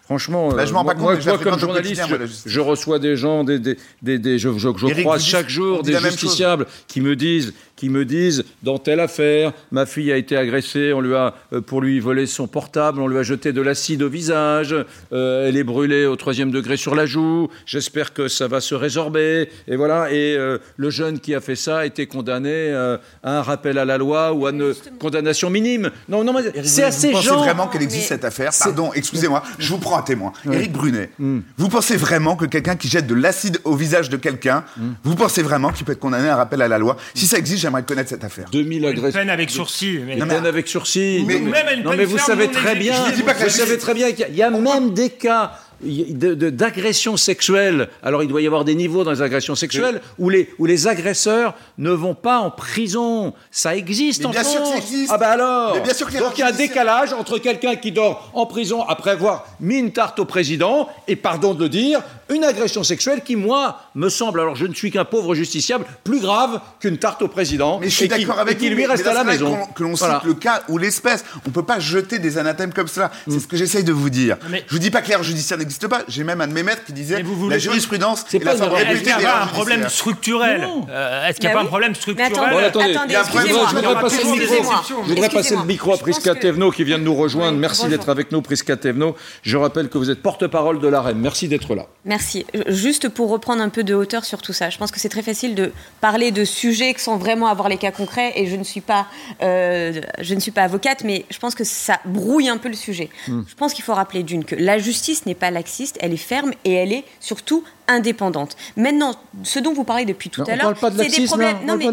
[0.04, 2.02] franchement, bah, je m'en moi, pas compte, moi, comme journaliste,
[2.46, 7.02] je, reçois des gens, des, des, des, je, je, croise chaque jour des justiciables qui
[7.02, 11.16] me disent qui me disent dans telle affaire, ma fille a été agressée, on lui
[11.16, 14.76] a euh, pour lui voler son portable, on lui a jeté de l'acide au visage,
[15.14, 17.48] euh, elle est brûlée au troisième degré sur la joue.
[17.66, 19.50] J'espère que ça va se résorber.
[19.68, 20.12] Et voilà.
[20.12, 23.86] Et euh, le jeune qui a fait ça a été condamné à un rappel à
[23.86, 25.92] la loi ou à une condamnation minime.
[26.10, 29.78] Non, non, c'est assez Vous pensez vraiment qu'elle existe cette affaire Pardon, excusez-moi, je vous
[29.78, 30.34] prends un témoin.
[30.52, 31.40] Éric Brunet, hmm.
[31.58, 34.94] vous pensez vraiment que quelqu'un qui jette de l'acide au visage de quelqu'un, hmm.
[35.04, 37.38] vous pensez vraiment qu'il peut être condamné à un rappel à la loi Si ça
[37.38, 38.50] existe, j'aimerais connaître cette affaire.
[38.52, 39.08] 2000 agressions.
[39.08, 40.00] Une peine avec sursis.
[40.06, 40.16] Mais...
[40.18, 41.24] Peine avec sursis.
[41.28, 41.40] Mais,
[41.84, 45.10] non, mais vous savez très bien, vous savez très bien qu'il y a même des
[45.10, 47.90] cas d'agression sexuelle.
[48.04, 50.88] Alors il doit y avoir des niveaux dans les agressions sexuelles où les, où les
[50.88, 53.34] agresseurs ne vont pas en prison.
[53.52, 54.54] Ça existe en bien France.
[54.54, 55.12] Sûr que ça existe.
[55.14, 55.82] Ah ben alors.
[55.82, 59.12] bien sûr Donc il y a un décalage entre quelqu'un qui dort en prison après
[59.12, 63.36] avoir mis une tarte au président et pardon de le dire, une agression sexuelle qui
[63.36, 67.28] moi me semble alors je ne suis qu'un pauvre justiciable plus grave qu'une tarte au
[67.28, 67.80] président.
[67.80, 69.58] Mais je suis d'accord avec qui lui reste à la maison.
[69.76, 71.24] Que l'on cite le cas ou l'espèce.
[71.46, 73.12] On peut pas jeter des anathèmes comme cela.
[73.28, 73.40] C'est mm.
[73.40, 74.38] ce que j'essaye de vous dire.
[74.50, 74.64] Mais...
[74.68, 76.04] Je vous dis pas que l'air judiciaire n'existe pas.
[76.08, 79.16] J'ai même un de mes maîtres qui disait vous la jurisprudence c'est pas Est-ce qu'il
[79.18, 82.34] n'y a pas un problème structurel euh, Est-ce qu'il n'y a pas un problème structurel
[82.66, 85.94] attendez, je voudrais passer le micro.
[85.94, 87.58] À Prisca Thévenot qui vient de nous rejoindre.
[87.58, 89.16] Merci d'être avec nous, Prisca Thévenot.
[89.42, 91.18] Je rappelle que vous êtes porte-parole de l'AREM.
[91.18, 91.86] Merci d'être là.
[92.06, 92.46] Merci.
[92.68, 95.22] Juste pour reprendre un peu de hauteur sur tout ça, je pense que c'est très
[95.22, 98.34] facile de parler de sujets sans vraiment avoir les cas concrets.
[98.36, 99.08] Et je ne suis pas,
[99.42, 102.76] euh, je ne suis pas avocate, mais je pense que ça brouille un peu le
[102.76, 103.10] sujet.
[103.28, 103.42] Hmm.
[103.48, 106.52] Je pense qu'il faut rappeler d'une que la justice n'est pas laxiste elle est ferme
[106.64, 108.56] et elle est surtout indépendante.
[108.76, 111.58] Maintenant, ce dont vous parlez depuis tout à l'heure, c'est des problèmes.
[111.66, 111.88] Non, mais...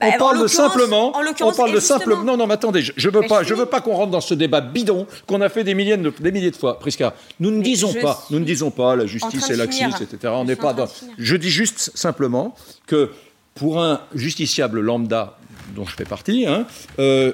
[0.00, 1.12] Bah, on parle de simplement.
[1.40, 2.22] On parle de simplement.
[2.22, 4.34] Non, non, mais attendez, je, ne veux pas, je veux pas qu'on rentre dans ce
[4.34, 7.14] débat bidon qu'on a fait des milliers de, des milliers de fois, Prisca.
[7.40, 10.32] Nous ne disons pas, nous ne disons pas la justice est laxiste, etc.
[10.36, 10.86] On n'est pas dans.
[11.18, 12.54] Je dis juste simplement
[12.86, 13.10] que
[13.54, 15.36] pour un justiciable lambda
[15.74, 16.66] dont je fais partie, hein,
[17.00, 17.32] euh,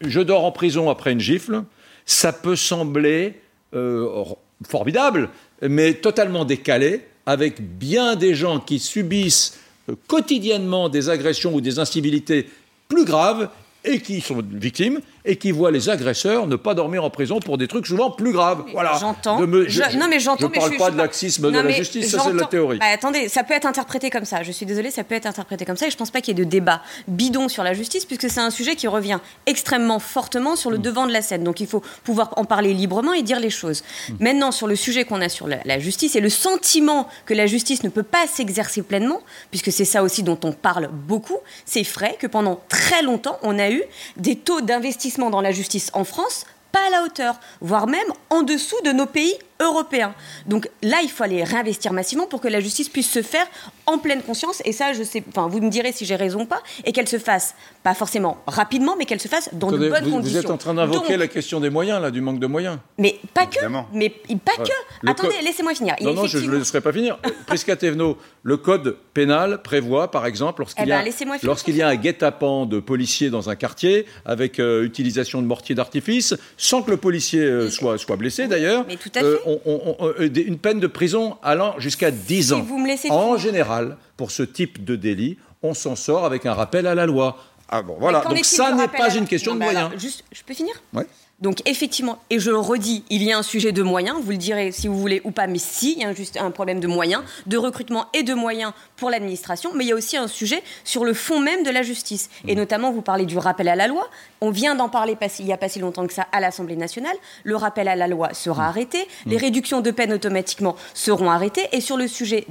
[0.00, 1.64] je dors en prison après une gifle,
[2.06, 3.40] ça peut sembler
[3.74, 4.24] euh,
[4.66, 5.30] formidable,
[5.62, 11.78] mais totalement décalé, avec bien des gens qui subissent euh, quotidiennement des agressions ou des
[11.78, 12.48] incivilités
[12.88, 13.50] plus graves
[13.84, 17.58] et qui sont victimes et qui voient les agresseurs ne pas dormir en prison pour
[17.58, 18.64] des trucs souvent plus graves.
[18.72, 18.96] Voilà.
[18.98, 19.38] J'entends.
[19.40, 20.50] non, mais j'entends.
[20.52, 22.78] Je ne parle pas de laxisme de la justice, ça c'est de la théorie.
[22.78, 24.42] Bah, attendez, ça peut être interprété comme ça.
[24.42, 25.86] Je suis désolée, ça peut être interprété comme ça.
[25.86, 28.30] Et je ne pense pas qu'il y ait de débat bidon sur la justice, puisque
[28.30, 30.82] c'est un sujet qui revient extrêmement fortement sur le mm.
[30.82, 31.44] devant de la scène.
[31.44, 33.84] Donc il faut pouvoir en parler librement et dire les choses.
[34.08, 34.14] Mm.
[34.20, 37.46] Maintenant, sur le sujet qu'on a sur la, la justice et le sentiment que la
[37.46, 41.86] justice ne peut pas s'exercer pleinement, puisque c'est ça aussi dont on parle beaucoup, c'est
[41.86, 43.82] vrai que pendant très longtemps, on a eu
[44.16, 48.42] des taux d'investissement dans la justice en France pas à la hauteur, voire même en
[48.42, 50.14] dessous de nos pays européen.
[50.46, 53.46] Donc là, il faut aller réinvestir massivement pour que la justice puisse se faire
[53.86, 54.62] en pleine conscience.
[54.64, 57.08] Et ça, je sais, enfin, vous me direz si j'ai raison ou pas, et qu'elle
[57.08, 60.40] se fasse pas forcément rapidement, mais qu'elle se fasse dans de bonnes vous, conditions.
[60.40, 62.78] Vous êtes en train d'invoquer la question des moyens, là, du manque de moyens.
[62.98, 63.58] Mais pas que.
[63.92, 64.10] Mais
[64.44, 65.08] pas que.
[65.08, 65.94] Attendez, laissez-moi finir.
[66.00, 67.18] Non, non, je ne le laisserai pas finir.
[67.46, 71.82] Prisca Thévenot, le code pénal prévoit, par exemple, lorsqu'il eh y a, ben, lorsqu'il y
[71.82, 76.82] a un guet-apens de policiers dans un quartier, avec euh, utilisation de mortiers d'artifice, sans
[76.82, 78.84] que le policier euh, soit, soit blessé d'ailleurs,
[79.16, 79.36] euh,
[80.18, 82.62] une peine de prison allant jusqu'à 10 ans.
[82.62, 86.54] Vous me laissez en général, pour ce type de délit, on s'en sort avec un
[86.54, 87.36] rappel à la loi.
[87.68, 88.20] Ah bon, voilà.
[88.20, 89.90] Donc ça n'est pas une question de moyens.
[89.98, 90.74] juste, je peux finir?
[90.92, 91.06] Ouais.
[91.40, 94.36] Donc effectivement, et je le redis, il y a un sujet de moyens, vous le
[94.36, 96.88] direz si vous voulez ou pas, mais si, il y a juste un problème de
[96.88, 100.64] moyens, de recrutement et de moyens pour l'administration, mais il y a aussi un sujet
[100.82, 102.28] sur le fond même de la justice.
[102.48, 102.58] Et mmh.
[102.58, 104.08] notamment, vous parlez du rappel à la loi,
[104.40, 107.16] on vient d'en parler il n'y a pas si longtemps que ça à l'Assemblée nationale,
[107.44, 108.68] le rappel à la loi sera mmh.
[108.68, 109.38] arrêté, les mmh.
[109.38, 112.46] réductions de peine automatiquement seront arrêtées, et sur le sujet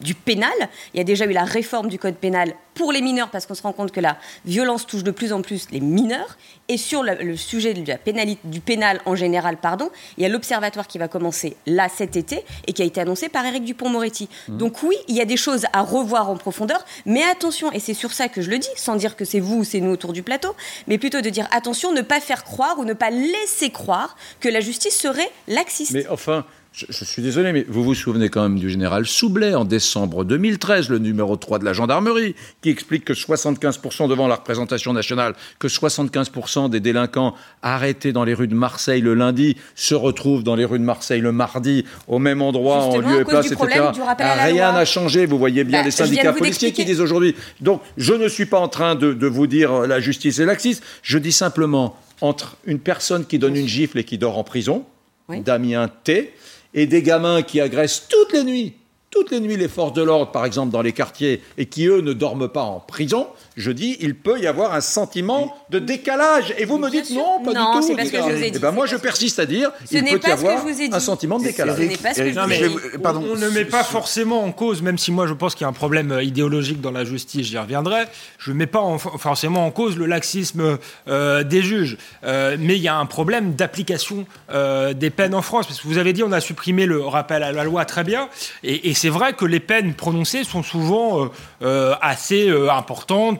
[0.00, 0.52] du pénal,
[0.92, 3.54] il y a déjà eu la réforme du code pénal pour les mineurs, parce qu'on
[3.54, 6.36] se rend compte que la violence touche de plus en plus les mineurs,
[6.68, 10.28] et sur le, sujet de la pénalité, du pénal en général, pardon, il y a
[10.28, 14.28] l'observatoire qui va commencer là cet été et qui a été annoncé par Éric Dupont-Moretti.
[14.48, 14.56] Mmh.
[14.56, 17.94] Donc oui, il y a des choses à revoir en profondeur, mais attention, et c'est
[17.94, 20.12] sur ça que je le dis, sans dire que c'est vous ou c'est nous autour
[20.12, 20.54] du plateau,
[20.86, 24.48] mais plutôt de dire attention, ne pas faire croire ou ne pas laisser croire que
[24.48, 25.92] la justice serait laxiste.
[25.92, 29.64] Mais enfin, je, suis désolé, mais vous vous souvenez quand même du général Soublet en
[29.64, 34.92] décembre 2013, le numéro 3 de la gendarmerie, qui explique que 75% devant la représentation
[34.92, 40.44] nationale, que 75% des délinquants arrêtés dans les rues de Marseille le lundi se retrouvent
[40.44, 43.90] dans les rues de Marseille le mardi, au même endroit, en lieu et place, etc.
[44.18, 45.26] Rien n'a changé.
[45.26, 47.34] Vous voyez bien bah, les syndicats policiers qui disent aujourd'hui.
[47.60, 50.46] Donc, je ne suis pas en train de, de vous dire euh, la justice est
[50.46, 50.84] laxiste.
[51.02, 54.84] Je dis simplement entre une personne qui donne une gifle et qui dort en prison,
[55.28, 56.32] Damien T,
[56.74, 58.74] et des gamins qui agressent toutes les nuits,
[59.10, 62.00] toutes les nuits les forces de l'ordre, par exemple, dans les quartiers, et qui, eux,
[62.00, 66.54] ne dorment pas en prison, je dis, il peut y avoir un sentiment de décalage.
[66.58, 67.96] Et vous me dites non, pas non, du tout.
[67.96, 68.56] Pas ce que je vous ai dit.
[68.56, 71.44] Eh ben moi, je persiste à dire, ce il peut y avoir un sentiment de
[71.44, 71.76] décalage.
[71.76, 72.98] Ce n'est pas ce que je vous ai dit.
[73.02, 75.66] Pardon, on, ne met pas forcément en cause, même si moi je pense qu'il y
[75.66, 78.04] a un problème euh, idéologique dans la justice, j'y reviendrai,
[78.38, 78.82] je ne mets pas
[79.18, 81.96] forcément en cause le laxisme euh, des juges.
[82.24, 85.66] Euh, mais il y a un problème d'application des peines en France.
[85.66, 88.28] Parce que vous avez dit, on a supprimé le rappel à la loi très bien.
[88.62, 93.39] Et, et c'est vrai que les peines prononcées sont souvent assez importantes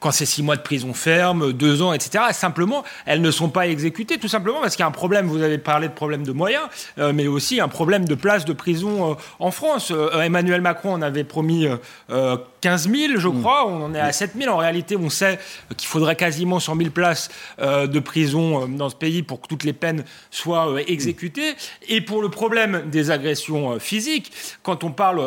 [0.00, 2.24] quand c'est six mois de prison ferme, deux ans, etc.
[2.32, 5.26] Simplement, elles ne sont pas exécutées, tout simplement parce qu'il y a un problème.
[5.26, 6.66] Vous avez parlé de problème de moyens,
[6.98, 9.92] euh, mais aussi un problème de place de prison euh, en France.
[9.94, 11.66] Euh, Emmanuel Macron en avait promis
[12.60, 13.40] 15 000, je mm.
[13.40, 13.66] crois.
[13.66, 14.52] On en est à 7 000.
[14.52, 15.38] En réalité, on sait
[15.76, 19.72] qu'il faudrait quasiment 100 000 places de prison dans ce pays pour que toutes les
[19.72, 21.54] peines soient exécutées.
[21.88, 24.32] Et pour le problème des agressions physiques,
[24.62, 25.20] quand on parle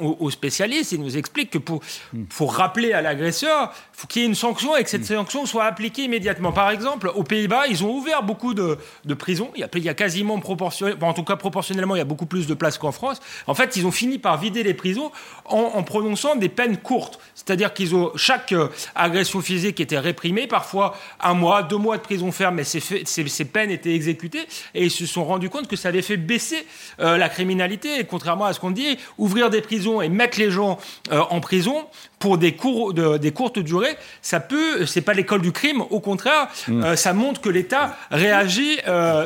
[0.00, 1.80] aux, spécialistes, ils nous expliquent que pour,
[2.12, 2.24] mm.
[2.24, 3.51] pour rappeler à l'agresseur,
[3.92, 5.16] faut qu'il y ait une sanction et que cette mm.
[5.16, 6.52] sanction soit appliquée immédiatement.
[6.52, 8.78] Par exemple, aux Pays-Bas, ils ont ouvert beaucoup de,
[9.14, 9.50] prisons.
[9.54, 12.06] Il y, a, il y a quasiment proportionnellement, en tout cas proportionnellement, il y a
[12.06, 13.20] beaucoup plus de places qu'en France.
[13.46, 15.10] En fait, ils ont fini par vider les prisons
[15.44, 17.18] en, prononçant des peines courtes.
[17.44, 22.02] C'est-à-dire qu'ils ont chaque euh, agression physique était réprimée, parfois un mois, deux mois de
[22.02, 25.76] prison ferme, mais ces, ces, peines étaient exécutées et ils se sont rendus compte que
[25.76, 26.66] ça avait fait baisser
[27.00, 27.98] euh, la criminalité.
[27.98, 30.78] Et contrairement à ce qu'on dit, ouvrir des prisons et mettre les gens
[31.10, 31.86] euh, en prison
[32.18, 35.98] pour des, cours de, des courtes durées, ça peut, c'est pas l'école du crime, au
[35.98, 36.84] contraire, mm.
[36.84, 38.78] euh, ça montre que l'État réagit.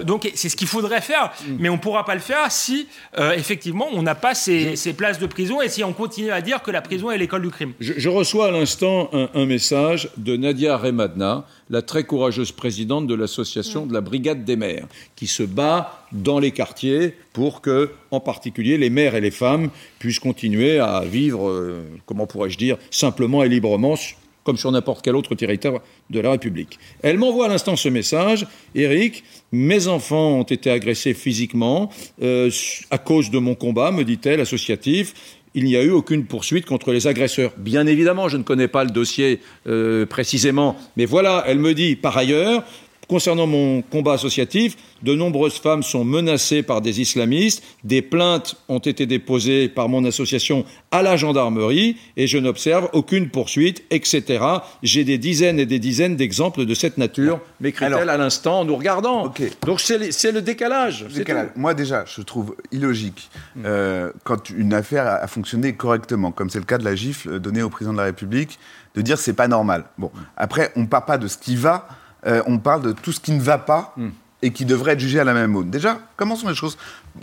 [0.04, 1.56] Donc c'est ce qu'il faudrait faire, mm.
[1.58, 2.88] mais on pourra pas le faire si
[3.34, 6.62] effectivement on n'a pas ces, ces, places de prison et si on continue à dire
[6.62, 7.72] que la prison est l'école du crime.
[7.80, 13.06] Je, je, reçois à l'instant un, un, message de Nadia Remadna, la très courageuse présidente
[13.06, 17.90] de l'association de la Brigade des maires, qui se bat dans les quartiers pour que,
[18.10, 22.76] en particulier, les mères et les femmes puissent continuer à vivre, euh, comment pourrais-je dire,
[22.90, 23.96] simplement et librement,
[24.46, 26.78] comme sur n'importe quel autre territoire de la République.
[27.02, 28.46] Elle m'envoie à l'instant ce message.
[28.76, 31.90] Eric, mes enfants ont été agressés physiquement
[32.22, 32.48] euh,
[32.92, 36.92] à cause de mon combat, me dit-elle, associatif il n'y a eu aucune poursuite contre
[36.92, 37.52] les agresseurs.
[37.56, 41.96] Bien évidemment, je ne connais pas le dossier euh, précisément, mais voilà, elle me dit
[41.96, 42.62] par ailleurs,
[43.08, 48.80] Concernant mon combat associatif, de nombreuses femmes sont menacées par des islamistes, des plaintes ont
[48.80, 54.44] été déposées par mon association à la gendarmerie et je n'observe aucune poursuite, etc.
[54.82, 58.76] J'ai des dizaines et des dizaines d'exemples de cette nature, m'écrit-elle à l'instant en nous
[58.76, 59.32] regardant.
[59.64, 61.06] Donc c'est le décalage.
[61.54, 63.30] Moi déjà, je trouve illogique
[63.64, 67.62] euh, quand une affaire a fonctionné correctement, comme c'est le cas de la gifle donnée
[67.62, 68.58] au président de la République,
[68.96, 69.84] de dire c'est pas normal.
[69.96, 71.86] Bon, après on ne part pas de ce qui va.
[72.26, 73.94] Euh, on parle de tout ce qui ne va pas.
[73.96, 74.10] Hmm.
[74.42, 75.70] et qui devraient être jugés à la même aune.
[75.70, 76.76] Déjà, commençons les choses.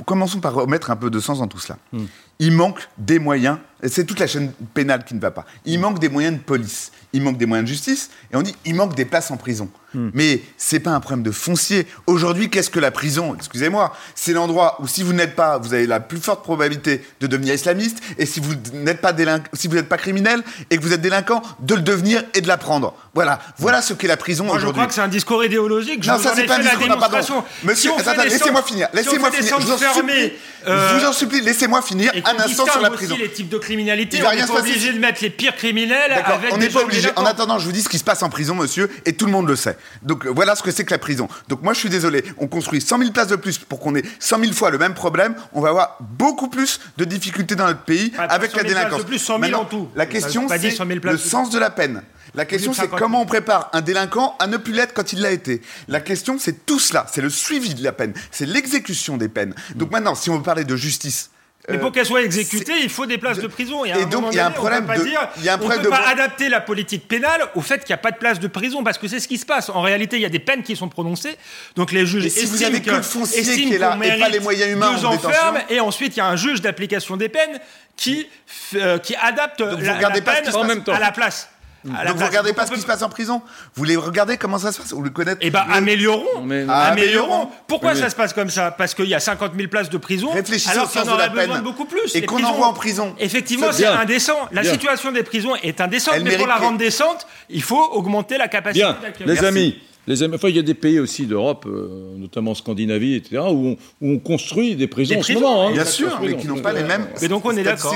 [0.06, 1.78] Commençons par remettre un peu de sens dans tout cela.
[1.94, 2.06] Hmm.
[2.39, 5.46] Il manque des moyens, c'est toute la chaîne pénale qui ne va pas.
[5.65, 8.56] Il manque des moyens de police, il manque des moyens de justice, et on dit
[8.65, 9.69] il manque des places en prison.
[9.93, 10.10] Hmm.
[10.15, 11.86] Mais c'est pas un problème de foncier.
[12.08, 15.86] Aujourd'hui, qu'est-ce que la prison Excusez-moi, c'est l'endroit où si vous n'êtes pas, vous avez
[15.86, 19.13] la plus forte probabilité de devenir islamiste, et si vous n'êtes pas
[19.54, 20.41] si vous n'êtes pas criminel
[20.72, 22.96] et que vous êtes délinquant, de le devenir et de l'apprendre.
[23.13, 24.80] Voilà, voilà ce qu'est la prison Moi, je aujourd'hui.
[24.80, 26.02] crois que c'est un discours idéologique.
[26.02, 26.88] Je Non, ça c'est pas un discours.
[26.88, 27.17] non, pardon.
[27.63, 28.88] Monsieur, Si laissez-moi finir.
[28.93, 29.60] Laissez-moi finir.
[29.60, 30.32] Je vous en supplie.
[30.67, 31.41] euh, Je vous en supplie.
[31.41, 33.13] Laissez-moi finir Et un qu'on instant sur la prison.
[33.13, 34.17] aussi les types de criminalité.
[34.17, 36.67] Il va On rien n'est pas obligé de mettre les pires criminels avec on des
[36.67, 37.09] n'est pas obligé.
[37.15, 39.31] En attendant, je vous dis ce qui se passe en prison, monsieur, et tout le
[39.31, 39.77] monde le sait.
[40.01, 41.27] Donc euh, voilà ce que c'est que la prison.
[41.49, 42.23] Donc moi, je suis désolé.
[42.38, 44.93] On construit 100 000 places de plus pour qu'on ait 100 000 fois le même
[44.93, 45.36] problème.
[45.53, 48.73] On va avoir beaucoup plus de difficultés dans notre pays Ah, avec 100 la 000
[48.73, 48.99] places délinquance.
[49.01, 49.89] de plus, 100 000 Maintenant, en tout.
[49.95, 52.03] La question, c'est 100 000 places le sens de la peine.
[52.36, 52.99] La question, c'est 50 000.
[53.05, 55.62] comment on prépare un délinquant à ne plus l'être quand il l'a été.
[55.88, 57.05] La question, c'est tout cela.
[57.12, 58.13] C'est le suivi de la peine.
[58.31, 59.53] C'est l'exécution des peines.
[59.75, 61.29] Donc maintenant, si on veut parler de justice.
[61.69, 63.86] Mais euh, pour qu'elles soient exécutées, il faut des places de prison.
[63.86, 65.60] Et, donc, il y a un on problème peut de- il y a un on
[65.60, 68.17] problème peut de pas adapter la politique pénale au fait qu'il n'y a pas de
[68.17, 69.69] place de prison, parce que c'est ce qui se passe.
[69.69, 71.38] En réalité, il y a des peines qui sont prononcées.
[71.78, 74.30] Donc les juges Et si vous avez que le foncier qui est là et pas
[74.30, 75.30] les moyens humains deux en ans détention.
[75.32, 77.60] ferme, et ensuite il y a un juge d'application des peines
[77.95, 78.28] qui
[78.76, 80.93] euh, qui adapte vous la, la peine En même temps.
[80.93, 81.49] à la place.
[81.93, 83.41] À la Donc vous regardez pas ce qui se passe en prison
[83.76, 86.41] Vous les regardez comment ça se passe Vous le connaissez Eh ben, améliorons.
[86.43, 87.26] Mais- Ah, améliorons.
[87.34, 87.50] améliorons.
[87.67, 89.98] Pourquoi Oui, ça se passe comme ça Parce qu'il y a 50 000 places de
[89.98, 90.30] prison.
[90.32, 91.63] Réfléchissez alors au qu'il y sens en de la aurait besoin peine.
[91.63, 92.15] de beaucoup plus.
[92.15, 93.15] Et Les qu'on prisons- envoie en prison.
[93.19, 94.00] Effectivement, C'est c'est bien.
[94.00, 94.38] indécent.
[94.52, 94.72] La Bien.
[94.72, 97.82] situation des prisons est indécente, Elle mais pour mérite la que- rendre décente, il faut
[97.91, 99.28] augmenter la capacité Bien, d'accueil.
[99.28, 99.82] les amis.
[100.06, 101.88] Les amis, enfin, il y a des pays aussi d'Europe, euh,
[102.18, 105.68] notamment en Scandinavie, etc., où on, où on construit des prisons Des en ce moment.
[105.68, 105.72] hein.
[105.72, 107.92] Bien sûr, mais qui n'ont pas les mêmes Mais donc, on est d'accord.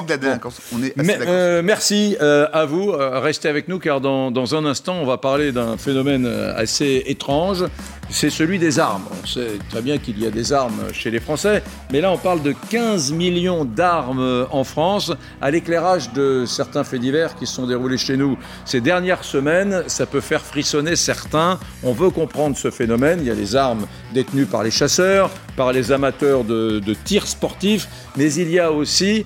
[1.28, 2.92] euh, merci euh, à vous.
[2.92, 7.04] Euh, restez avec nous car dans, dans un instant, on va parler d'un phénomène assez
[7.08, 7.66] étrange.
[8.10, 9.04] C'est celui des armes.
[9.22, 12.18] On sait très bien qu'il y a des armes chez les Français, mais là, on
[12.18, 17.54] parle de 15 millions d'armes en France, à l'éclairage de certains faits divers qui se
[17.56, 19.84] sont déroulés chez nous ces dernières semaines.
[19.88, 21.60] Ça peut faire frissonner certains.
[21.84, 23.20] On veut comprendre ce phénomène.
[23.22, 27.88] Il y a les armes détenues par les chasseurs, par les amateurs de, tir sportif,
[28.16, 29.26] mais il y a aussi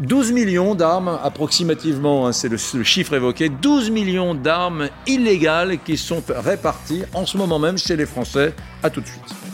[0.00, 5.96] 12 millions d'armes approximativement, hein, c'est le, le chiffre évoqué, 12 millions d'armes illégales qui
[5.96, 8.54] sont réparties en ce moment même chez les Français.
[8.82, 9.47] À tout de suite.